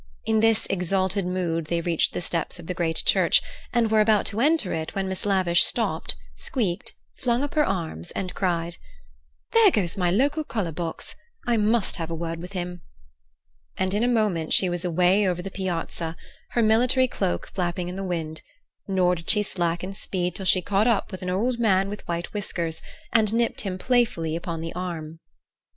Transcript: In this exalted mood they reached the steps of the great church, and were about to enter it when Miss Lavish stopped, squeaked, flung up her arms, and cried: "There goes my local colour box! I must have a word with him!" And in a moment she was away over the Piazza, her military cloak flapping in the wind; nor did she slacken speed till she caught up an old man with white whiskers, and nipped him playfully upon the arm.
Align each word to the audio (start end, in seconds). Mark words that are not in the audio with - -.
In 0.25 0.39
this 0.39 0.65
exalted 0.71 1.27
mood 1.27 1.65
they 1.65 1.79
reached 1.79 2.13
the 2.13 2.21
steps 2.21 2.57
of 2.57 2.65
the 2.65 2.73
great 2.73 3.03
church, 3.05 3.39
and 3.71 3.91
were 3.91 3.99
about 4.01 4.25
to 4.25 4.41
enter 4.41 4.73
it 4.73 4.95
when 4.95 5.07
Miss 5.07 5.27
Lavish 5.27 5.63
stopped, 5.63 6.15
squeaked, 6.33 6.93
flung 7.17 7.43
up 7.43 7.53
her 7.53 7.63
arms, 7.63 8.09
and 8.09 8.33
cried: 8.33 8.77
"There 9.51 9.69
goes 9.69 9.97
my 9.97 10.09
local 10.09 10.43
colour 10.43 10.71
box! 10.71 11.15
I 11.45 11.55
must 11.57 11.97
have 11.97 12.09
a 12.09 12.15
word 12.15 12.39
with 12.41 12.53
him!" 12.53 12.81
And 13.77 13.93
in 13.93 14.03
a 14.03 14.07
moment 14.07 14.53
she 14.53 14.69
was 14.69 14.83
away 14.83 15.27
over 15.27 15.43
the 15.43 15.51
Piazza, 15.51 16.15
her 16.53 16.63
military 16.63 17.07
cloak 17.07 17.51
flapping 17.53 17.87
in 17.87 17.95
the 17.95 18.03
wind; 18.03 18.41
nor 18.87 19.13
did 19.13 19.29
she 19.29 19.43
slacken 19.43 19.93
speed 19.93 20.33
till 20.35 20.47
she 20.47 20.63
caught 20.63 20.87
up 20.87 21.13
an 21.13 21.29
old 21.29 21.59
man 21.59 21.89
with 21.89 22.07
white 22.07 22.33
whiskers, 22.33 22.81
and 23.13 23.31
nipped 23.35 23.61
him 23.61 23.77
playfully 23.77 24.35
upon 24.35 24.61
the 24.61 24.73
arm. 24.73 25.19